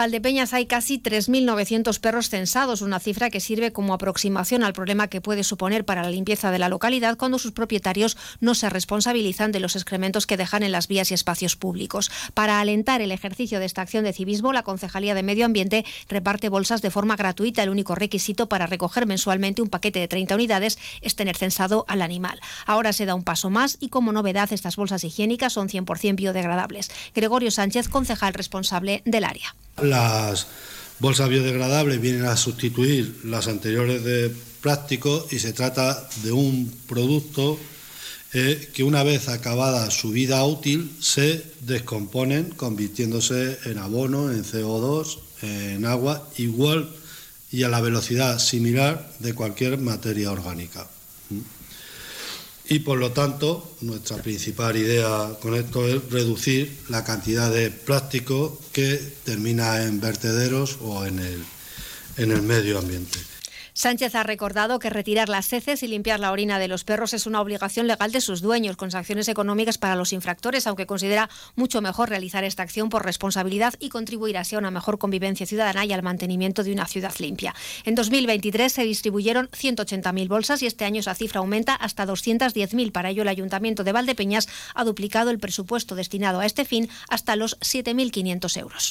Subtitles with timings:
[0.00, 5.20] Valdepeñas hay casi 3.900 perros censados, una cifra que sirve como aproximación al problema que
[5.20, 9.60] puede suponer para la limpieza de la localidad cuando sus propietarios no se responsabilizan de
[9.60, 12.10] los excrementos que dejan en las vías y espacios públicos.
[12.32, 16.48] Para alentar el ejercicio de esta acción de civismo, la Concejalía de Medio Ambiente reparte
[16.48, 17.62] bolsas de forma gratuita.
[17.62, 22.00] El único requisito para recoger mensualmente un paquete de 30 unidades es tener censado al
[22.00, 22.40] animal.
[22.64, 26.90] Ahora se da un paso más y como novedad estas bolsas higiénicas son 100% biodegradables.
[27.14, 29.54] Gregorio Sánchez, concejal responsable del área.
[29.90, 30.46] Las
[31.00, 37.58] bolsas biodegradables vienen a sustituir las anteriores de plástico y se trata de un producto
[38.32, 45.18] eh, que una vez acabada su vida útil se descomponen convirtiéndose en abono, en CO2,
[45.42, 46.88] en agua igual
[47.50, 50.86] y a la velocidad similar de cualquier materia orgánica
[52.70, 58.60] y por lo tanto nuestra principal idea con esto es reducir la cantidad de plástico
[58.72, 61.44] que termina en vertederos o en el,
[62.16, 63.18] en el medio ambiente.
[63.72, 67.26] Sánchez ha recordado que retirar las heces y limpiar la orina de los perros es
[67.26, 71.80] una obligación legal de sus dueños, con sanciones económicas para los infractores, aunque considera mucho
[71.80, 75.92] mejor realizar esta acción por responsabilidad y contribuir así a una mejor convivencia ciudadana y
[75.92, 77.54] al mantenimiento de una ciudad limpia.
[77.84, 82.92] En 2023 se distribuyeron 180.000 bolsas y este año esa cifra aumenta hasta 210.000.
[82.92, 87.36] Para ello, el Ayuntamiento de Valdepeñas ha duplicado el presupuesto destinado a este fin hasta
[87.36, 88.88] los 7.500 euros.